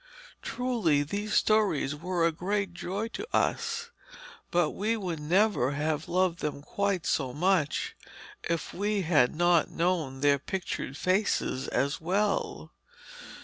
[0.41, 3.91] Truly those stories were a great joy to us,
[4.49, 7.95] but we would never have loved them quite so much
[8.49, 12.71] if we had not known their pictured faces as well.